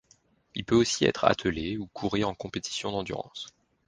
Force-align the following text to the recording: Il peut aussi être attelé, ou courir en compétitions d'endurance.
Il 0.55 0.65
peut 0.65 0.73
aussi 0.77 1.05
être 1.05 1.25
attelé, 1.25 1.77
ou 1.77 1.85
courir 1.85 2.27
en 2.27 2.33
compétitions 2.33 2.91
d'endurance. 2.91 3.49